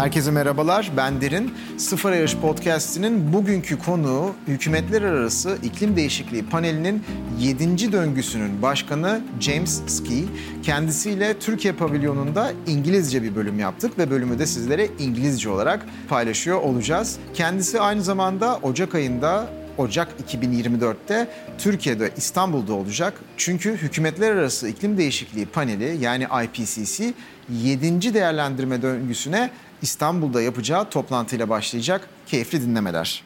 Herkese 0.00 0.30
merhabalar, 0.30 0.90
ben 0.96 1.20
Derin. 1.20 1.54
Sıfır 1.76 2.12
Yarış 2.12 2.36
Podcast'inin 2.36 3.32
bugünkü 3.32 3.78
konuğu 3.78 4.34
Hükümetler 4.46 5.02
Arası 5.02 5.58
İklim 5.62 5.96
Değişikliği 5.96 6.46
Paneli'nin 6.46 7.02
7. 7.40 7.92
döngüsünün 7.92 8.62
başkanı 8.62 9.20
James 9.40 9.82
Ski. 9.86 10.24
Kendisiyle 10.62 11.38
Türkiye 11.38 11.72
pavilyonunda 11.72 12.52
İngilizce 12.66 13.22
bir 13.22 13.34
bölüm 13.34 13.58
yaptık 13.58 13.98
ve 13.98 14.10
bölümü 14.10 14.38
de 14.38 14.46
sizlere 14.46 14.88
İngilizce 14.98 15.48
olarak 15.48 15.86
paylaşıyor 16.08 16.60
olacağız. 16.60 17.18
Kendisi 17.34 17.80
aynı 17.80 18.02
zamanda 18.02 18.58
Ocak 18.62 18.94
ayında 18.94 19.59
Ocak 19.80 20.08
2024'te 20.32 21.28
Türkiye'de 21.58 22.10
İstanbul'da 22.16 22.74
olacak. 22.74 23.14
Çünkü 23.36 23.72
Hükümetler 23.76 24.30
Arası 24.30 24.68
İklim 24.68 24.98
Değişikliği 24.98 25.46
Paneli 25.46 25.96
yani 26.00 26.26
IPCC 26.44 27.14
7. 27.62 28.14
değerlendirme 28.14 28.82
döngüsüne 28.82 29.50
İstanbul'da 29.82 30.42
yapacağı 30.42 30.90
toplantıyla 30.90 31.48
başlayacak. 31.48 32.08
Keyifli 32.26 32.62
dinlemeler. 32.62 33.22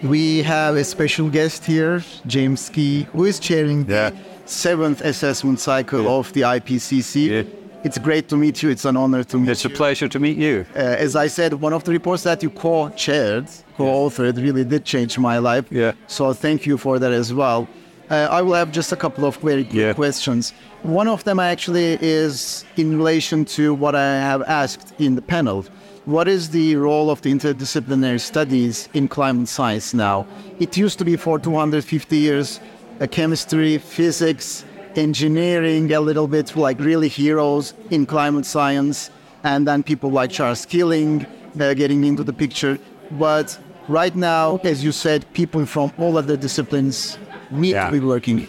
We 0.00 0.42
have 0.42 0.80
a 0.80 0.84
special 0.84 1.32
guest 1.32 1.68
here, 1.68 2.00
James 2.28 2.68
Key, 2.72 3.00
who 3.04 3.26
is 3.26 3.40
chairing 3.40 3.90
Yeah. 3.90 4.10
the 4.10 4.16
seventh 4.46 5.06
assessment 5.06 5.58
cycle 5.58 5.98
Yeah. 6.02 6.12
of 6.12 6.34
the 6.34 6.40
IPCC. 6.56 7.20
Yeah. 7.20 7.44
It's 7.84 7.98
great 7.98 8.28
to 8.30 8.36
meet 8.36 8.62
you. 8.62 8.70
It's 8.70 8.86
an 8.86 8.96
honor 8.96 9.22
to 9.24 9.36
meet 9.36 9.46
you. 9.46 9.52
It's 9.52 9.64
a 9.66 9.70
pleasure 9.70 10.08
to 10.08 10.18
meet 10.18 10.38
you. 10.38 10.64
Uh, 10.74 10.78
as 10.78 11.14
I 11.16 11.26
said, 11.26 11.52
one 11.52 11.74
of 11.74 11.84
the 11.84 11.92
reports 11.92 12.22
that 12.22 12.42
you 12.42 12.48
co-chaired, 12.48 13.46
co-authored, 13.76 14.36
really 14.42 14.64
did 14.64 14.84
change 14.86 15.18
my 15.18 15.36
life. 15.38 15.66
Yeah. 15.70 15.92
So 16.06 16.32
thank 16.32 16.64
you 16.64 16.78
for 16.78 16.98
that 16.98 17.12
as 17.12 17.34
well. 17.34 17.68
Uh, 18.10 18.28
I 18.30 18.40
will 18.42 18.54
have 18.54 18.72
just 18.72 18.92
a 18.92 18.96
couple 18.96 19.24
of 19.26 19.36
very 19.36 19.64
quick 19.64 19.74
Yeah. 19.74 19.92
questions. 19.92 20.52
One 20.82 21.08
of 21.08 21.24
them 21.24 21.38
actually 21.38 21.98
is 22.00 22.64
in 22.76 22.96
relation 22.96 23.44
to 23.56 23.74
what 23.74 23.94
I 23.94 24.06
have 24.30 24.42
asked 24.42 24.94
in 24.98 25.14
the 25.14 25.22
panel. 25.22 25.64
What 26.06 26.26
is 26.28 26.50
the 26.50 26.76
role 26.76 27.10
of 27.10 27.20
the 27.22 27.30
interdisciplinary 27.32 28.20
studies 28.20 28.88
in 28.94 29.08
climate 29.08 29.48
science 29.48 29.94
now? 29.94 30.26
It 30.58 30.76
used 30.76 30.98
to 30.98 31.04
be 31.04 31.16
for 31.16 31.38
250 31.38 32.16
years 32.16 32.60
uh, 33.00 33.06
chemistry, 33.06 33.78
physics, 33.78 34.64
engineering, 34.96 35.92
a 35.92 36.00
little 36.00 36.28
bit 36.28 36.56
like 36.56 36.78
really 36.78 37.08
heroes 37.08 37.74
in 37.90 38.06
climate 38.06 38.46
science, 38.46 39.10
and 39.42 39.66
then 39.66 39.82
people 39.82 40.10
like 40.10 40.30
Charles 40.30 40.64
Keeling 40.66 41.26
uh, 41.60 41.74
getting 41.74 42.04
into 42.04 42.24
the 42.24 42.32
picture. 42.32 42.78
But 43.12 43.58
right 43.88 44.14
now, 44.14 44.60
as 44.64 44.82
you 44.82 44.92
said, 44.92 45.30
people 45.34 45.66
from 45.66 45.92
all 45.98 46.16
other 46.16 46.36
disciplines 46.36 47.18
need 47.54 47.70
Yeah. 47.72 47.86
to 47.86 47.92
be 47.92 48.00
working. 48.00 48.46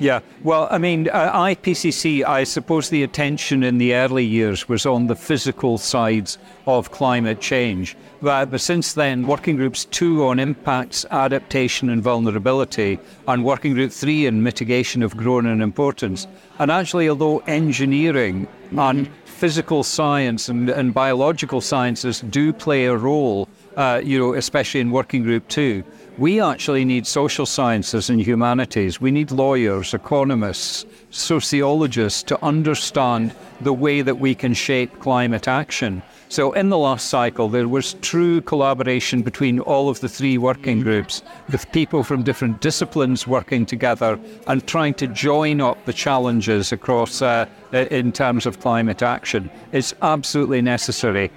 Yeah, 0.00 0.20
well, 0.42 0.66
I 0.70 0.78
mean, 0.78 1.08
uh, 1.12 1.30
IPCC, 1.32 2.24
I 2.24 2.44
suppose 2.44 2.88
the 2.88 3.02
attention 3.02 3.62
in 3.62 3.78
the 3.78 3.94
early 3.94 4.24
years 4.24 4.68
was 4.68 4.86
on 4.86 5.06
the 5.06 5.14
physical 5.16 5.78
sides 5.78 6.38
of 6.66 6.90
climate 6.90 7.40
change. 7.40 7.96
But, 8.20 8.50
but 8.50 8.60
since 8.60 8.92
then, 8.94 9.26
Working 9.26 9.56
Groups 9.56 9.84
2 9.86 10.24
on 10.24 10.38
impacts, 10.38 11.04
adaptation, 11.10 11.90
and 11.90 12.02
vulnerability, 12.02 12.98
and 13.28 13.44
Working 13.44 13.74
Group 13.74 13.92
3 13.92 14.26
on 14.26 14.42
mitigation 14.42 15.02
have 15.02 15.16
grown 15.16 15.46
in 15.46 15.60
importance. 15.60 16.26
And 16.58 16.70
actually, 16.70 17.08
although 17.08 17.38
engineering 17.46 18.48
and 18.76 19.08
physical 19.44 19.82
science 19.82 20.48
and, 20.48 20.70
and 20.70 20.94
biological 20.94 21.60
sciences 21.60 22.22
do 22.30 22.50
play 22.50 22.86
a 22.86 22.96
role, 22.96 23.46
uh, 23.76 24.00
you 24.02 24.18
know, 24.18 24.32
especially 24.32 24.80
in 24.80 24.90
Working 24.90 25.22
Group 25.22 25.46
2, 25.48 25.84
we 26.16 26.40
actually 26.40 26.82
need 26.82 27.06
social 27.06 27.44
sciences 27.44 28.08
and 28.08 28.18
humanities. 28.22 29.02
We 29.02 29.10
need 29.10 29.30
lawyers, 29.30 29.92
economists, 29.92 30.86
sociologists 31.10 32.22
to 32.22 32.42
understand 32.42 33.34
the 33.60 33.74
way 33.74 34.00
that 34.00 34.18
we 34.18 34.34
can 34.34 34.54
shape 34.54 34.98
climate 34.98 35.46
action. 35.46 36.02
So, 36.30 36.52
in 36.52 36.70
the 36.70 36.78
last 36.78 37.10
cycle, 37.10 37.48
there 37.48 37.68
was 37.68 37.94
true 38.00 38.40
collaboration 38.40 39.22
between 39.22 39.60
all 39.60 39.88
of 39.88 40.00
the 40.00 40.08
three 40.08 40.38
working 40.38 40.80
groups, 40.80 41.22
with 41.52 41.70
people 41.70 42.02
from 42.02 42.22
different 42.22 42.60
disciplines 42.60 43.26
working 43.26 43.66
together 43.66 44.18
and 44.46 44.66
trying 44.66 44.94
to 44.94 45.06
join 45.06 45.60
up 45.60 45.84
the 45.84 45.92
challenges 45.92 46.72
across 46.72 47.22
uh, 47.22 47.46
in 47.74 48.12
terms 48.12 48.46
of 48.46 48.60
climate 48.60 49.02
action. 49.02 49.50
It's 49.72 49.94
absolutely 50.02 50.62
necessary. 50.62 51.30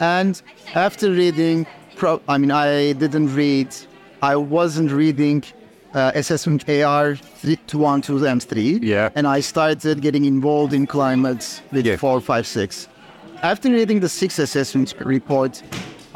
And 0.00 0.40
after 0.74 1.10
reading, 1.10 1.66
pro- 1.96 2.20
I 2.28 2.38
mean, 2.38 2.50
I 2.50 2.92
didn't 2.94 3.34
read, 3.34 3.74
I 4.22 4.36
wasn't 4.36 4.90
reading 4.92 5.44
uh, 5.94 6.12
assessment 6.14 6.68
AR 6.68 7.16
3, 7.16 7.56
2, 7.66 7.78
1, 7.78 8.02
2, 8.02 8.26
and 8.26 8.42
3. 8.42 8.78
Yeah. 8.82 9.10
And 9.14 9.26
I 9.26 9.40
started 9.40 10.00
getting 10.00 10.24
involved 10.24 10.72
in 10.72 10.86
climate 10.86 11.62
with 11.72 11.86
Yeah. 11.86 11.96
4, 11.96 12.20
5, 12.20 12.46
6. 12.46 12.88
After 13.42 13.70
reading 13.70 14.00
the 14.00 14.08
six 14.08 14.38
assessment 14.40 14.94
report, 15.00 15.62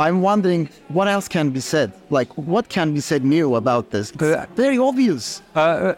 I'm 0.03 0.21
wondering 0.21 0.69
what 0.89 1.07
else 1.07 1.29
can 1.29 1.51
be 1.51 1.61
said? 1.61 1.93
Like, 2.11 2.31
what 2.37 2.69
can 2.69 2.93
be 2.93 3.01
said 3.01 3.23
new 3.25 3.55
about 3.55 3.91
this? 3.91 4.11
It's 4.11 4.23
Uh, 4.23 4.47
very 4.57 4.79
obvious. 4.79 5.43
Uh, 5.55 5.95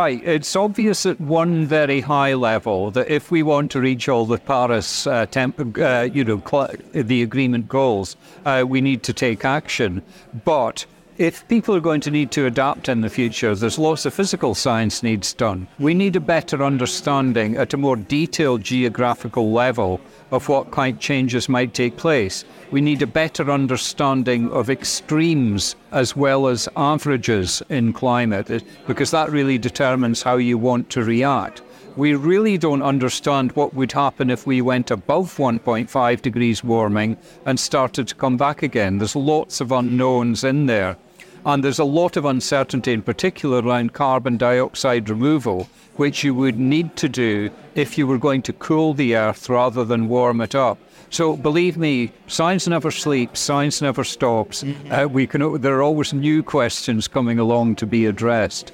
right. 0.00 0.20
It's 0.24 0.56
obvious 0.56 1.04
at 1.06 1.20
one 1.20 1.66
very 1.66 2.00
high 2.00 2.34
level 2.34 2.90
that 2.92 3.10
if 3.10 3.30
we 3.30 3.42
want 3.42 3.70
to 3.72 3.80
reach 3.80 4.08
all 4.08 4.24
the 4.26 4.38
Paris, 4.38 5.06
uh, 5.06 5.26
temp- 5.26 5.78
uh, 5.78 6.08
you 6.16 6.24
know, 6.24 6.40
cl- 6.50 6.74
the 7.10 7.22
agreement 7.22 7.68
goals, 7.68 8.16
uh, 8.46 8.64
we 8.66 8.80
need 8.80 9.02
to 9.02 9.12
take 9.12 9.44
action. 9.44 10.02
But 10.44 10.86
if 11.18 11.46
people 11.48 11.76
are 11.76 11.80
going 11.80 12.00
to 12.00 12.10
need 12.10 12.30
to 12.32 12.46
adapt 12.46 12.88
in 12.88 13.02
the 13.02 13.10
future, 13.10 13.54
there's 13.54 13.78
lots 13.78 14.06
of 14.06 14.14
physical 14.14 14.54
science 14.54 15.02
needs 15.02 15.34
done. 15.34 15.68
We 15.78 15.92
need 15.92 16.16
a 16.16 16.20
better 16.20 16.62
understanding 16.62 17.56
at 17.56 17.74
a 17.74 17.76
more 17.76 17.96
detailed 17.96 18.62
geographical 18.62 19.52
level 19.52 20.00
of 20.30 20.48
what 20.48 20.70
kind 20.70 20.96
of 20.96 21.00
changes 21.00 21.48
might 21.48 21.74
take 21.74 21.96
place. 21.96 22.44
We 22.70 22.80
need 22.80 23.02
a 23.02 23.06
better 23.06 23.50
understanding 23.50 24.50
of 24.50 24.70
extremes 24.70 25.76
as 25.90 26.16
well 26.16 26.46
as 26.46 26.68
averages 26.76 27.62
in 27.68 27.92
climate, 27.92 28.64
because 28.86 29.10
that 29.10 29.30
really 29.30 29.58
determines 29.58 30.22
how 30.22 30.36
you 30.36 30.56
want 30.56 30.88
to 30.90 31.04
react. 31.04 31.62
We 31.94 32.14
really 32.14 32.56
don't 32.56 32.82
understand 32.82 33.52
what 33.52 33.74
would 33.74 33.92
happen 33.92 34.30
if 34.30 34.46
we 34.46 34.62
went 34.62 34.90
above 34.90 35.36
1.5 35.36 36.22
degrees 36.22 36.64
warming 36.64 37.18
and 37.44 37.60
started 37.60 38.08
to 38.08 38.14
come 38.14 38.38
back 38.38 38.62
again. 38.62 38.96
There's 38.96 39.14
lots 39.14 39.60
of 39.60 39.72
unknowns 39.72 40.42
in 40.42 40.64
there. 40.66 40.96
And 41.44 41.62
there's 41.62 41.80
a 41.80 41.84
lot 41.84 42.16
of 42.16 42.24
uncertainty, 42.24 42.92
in 42.92 43.02
particular, 43.02 43.60
around 43.60 43.92
carbon 43.92 44.38
dioxide 44.38 45.10
removal, 45.10 45.68
which 45.96 46.24
you 46.24 46.34
would 46.34 46.58
need 46.58 46.96
to 46.96 47.10
do 47.10 47.50
if 47.74 47.98
you 47.98 48.06
were 48.06 48.18
going 48.18 48.40
to 48.42 48.54
cool 48.54 48.94
the 48.94 49.14
Earth 49.14 49.50
rather 49.50 49.84
than 49.84 50.08
warm 50.08 50.40
it 50.40 50.54
up. 50.54 50.78
So 51.10 51.36
believe 51.36 51.76
me, 51.76 52.12
science 52.26 52.66
never 52.66 52.90
sleeps, 52.90 53.40
science 53.40 53.82
never 53.82 54.02
stops. 54.02 54.64
Uh, 54.90 55.06
we 55.10 55.26
can, 55.26 55.60
there 55.60 55.76
are 55.76 55.82
always 55.82 56.14
new 56.14 56.42
questions 56.42 57.06
coming 57.06 57.38
along 57.38 57.76
to 57.76 57.86
be 57.86 58.06
addressed. 58.06 58.72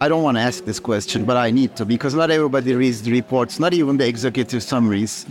I 0.00 0.08
don't 0.08 0.22
want 0.22 0.36
to 0.36 0.40
ask 0.40 0.64
this 0.64 0.78
question, 0.78 1.24
but 1.24 1.36
I 1.36 1.50
need 1.50 1.74
to 1.76 1.84
because 1.84 2.14
not 2.14 2.30
everybody 2.30 2.72
reads 2.72 3.02
the 3.02 3.10
reports, 3.10 3.58
not 3.58 3.74
even 3.74 3.96
the 3.96 4.06
executive 4.06 4.62
summaries. 4.62 5.26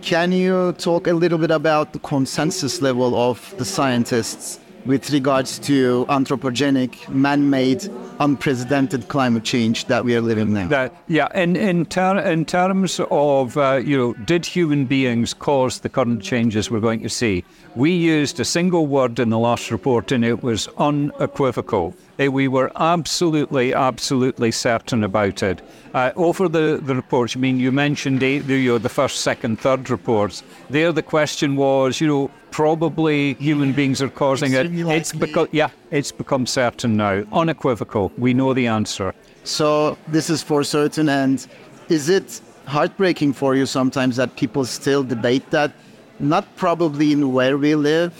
Can 0.00 0.32
you 0.32 0.72
talk 0.72 1.06
a 1.06 1.12
little 1.12 1.36
bit 1.38 1.50
about 1.50 1.92
the 1.92 1.98
consensus 1.98 2.80
level 2.80 3.14
of 3.14 3.54
the 3.58 3.64
scientists 3.64 4.58
with 4.86 5.10
regards 5.10 5.58
to 5.58 6.04
anthropogenic, 6.08 7.08
man 7.08 7.48
made, 7.48 7.88
unprecedented 8.20 9.08
climate 9.08 9.44
change 9.44 9.86
that 9.86 10.04
we 10.04 10.14
are 10.14 10.20
living 10.20 10.54
now? 10.54 10.68
That, 10.68 10.94
yeah, 11.08 11.28
in 11.34 11.54
in, 11.56 11.84
ter- 11.84 12.20
in 12.20 12.46
terms 12.46 13.00
of 13.10 13.56
uh, 13.58 13.82
you 13.84 13.98
know, 13.98 14.12
did 14.24 14.46
human 14.46 14.86
beings 14.86 15.34
cause 15.34 15.80
the 15.80 15.90
current 15.90 16.22
changes 16.22 16.70
we're 16.70 16.80
going 16.80 17.02
to 17.02 17.10
see? 17.10 17.44
We 17.74 17.90
used 17.92 18.40
a 18.40 18.44
single 18.46 18.86
word 18.86 19.18
in 19.18 19.28
the 19.28 19.38
last 19.38 19.70
report, 19.70 20.10
and 20.10 20.24
it 20.24 20.42
was 20.42 20.68
unequivocal. 20.78 21.94
We 22.16 22.46
were 22.48 22.70
absolutely, 22.76 23.74
absolutely 23.74 24.52
certain 24.52 25.02
about 25.02 25.42
it. 25.42 25.60
Uh, 25.92 26.12
over 26.14 26.48
the, 26.48 26.80
the 26.82 26.94
reports, 26.94 27.36
I 27.36 27.40
mean, 27.40 27.58
you 27.58 27.72
mentioned 27.72 28.22
eight, 28.22 28.46
the, 28.46 28.56
you 28.56 28.72
know, 28.72 28.78
the 28.78 28.88
first, 28.88 29.20
second, 29.22 29.58
third 29.60 29.90
reports. 29.90 30.44
There, 30.70 30.92
the 30.92 31.02
question 31.02 31.56
was, 31.56 32.00
you 32.00 32.06
know, 32.06 32.30
probably 32.52 33.34
human 33.34 33.72
beings 33.72 34.00
are 34.00 34.08
causing 34.08 34.52
it. 34.52 34.66
Extremely 34.66 34.96
It's 34.96 35.12
likely. 35.12 35.26
become, 35.26 35.48
yeah, 35.50 35.70
it's 35.90 36.12
become 36.12 36.46
certain 36.46 36.96
now, 36.96 37.24
unequivocal. 37.32 38.12
We 38.16 38.32
know 38.32 38.54
the 38.54 38.68
answer. 38.68 39.12
So, 39.42 39.98
this 40.06 40.30
is 40.30 40.42
for 40.42 40.62
certain. 40.62 41.08
And 41.08 41.44
is 41.88 42.08
it 42.08 42.40
heartbreaking 42.66 43.32
for 43.32 43.56
you 43.56 43.66
sometimes 43.66 44.16
that 44.16 44.36
people 44.36 44.64
still 44.64 45.02
debate 45.02 45.50
that? 45.50 45.72
Not 46.20 46.44
probably 46.56 47.10
in 47.10 47.32
where 47.32 47.58
we 47.58 47.74
live, 47.74 48.12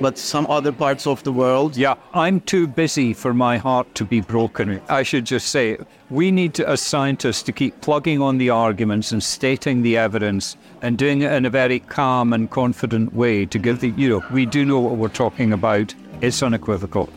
but 0.00 0.18
some 0.18 0.46
other 0.48 0.72
parts 0.72 1.06
of 1.06 1.22
the 1.22 1.32
world. 1.32 1.76
Yeah, 1.76 1.94
I'm 2.12 2.40
too 2.40 2.66
busy 2.66 3.12
for 3.12 3.34
my 3.34 3.58
heart 3.58 3.94
to 3.96 4.04
be 4.04 4.20
broken. 4.20 4.80
I 4.88 5.02
should 5.02 5.24
just 5.24 5.48
say, 5.48 5.78
we 6.10 6.30
need 6.30 6.54
to, 6.54 6.68
as 6.68 6.80
scientists, 6.80 7.42
to 7.44 7.52
keep 7.52 7.80
plugging 7.80 8.20
on 8.20 8.38
the 8.38 8.50
arguments 8.50 9.12
and 9.12 9.22
stating 9.22 9.82
the 9.82 9.96
evidence 9.96 10.56
and 10.82 10.98
doing 10.98 11.22
it 11.22 11.32
in 11.32 11.44
a 11.44 11.50
very 11.50 11.80
calm 11.80 12.32
and 12.32 12.50
confident 12.50 13.14
way 13.14 13.46
to 13.46 13.58
give 13.58 13.80
the, 13.80 13.90
you 13.90 14.08
know, 14.08 14.24
we 14.32 14.46
do 14.46 14.64
know 14.64 14.80
what 14.80 14.96
we're 14.96 15.08
talking 15.08 15.52
about. 15.52 15.94
It's 16.20 16.42
unequivocal. 16.42 17.08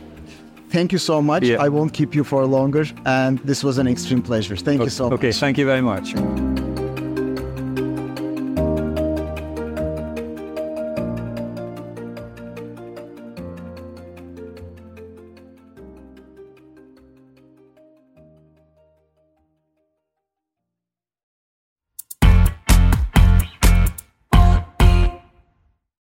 Thank 0.69 0.91
you 0.91 0.97
so 0.97 1.21
much. 1.21 1.43
Yeah. 1.43 1.61
I 1.61 1.69
won't 1.69 1.93
keep 1.93 2.13
you 2.13 2.23
for 2.23 2.45
longer. 2.45 2.85
And 3.05 3.39
this 3.39 3.63
was 3.63 3.77
an 3.77 3.87
extreme 3.87 4.21
pleasure. 4.21 4.57
Thank 4.57 4.81
you 4.81 4.89
so 4.89 5.09
much. 5.09 5.19
Okay, 5.19 5.31
thank 5.31 5.57
you 5.57 5.65
very 5.65 5.81
much. 5.81 6.13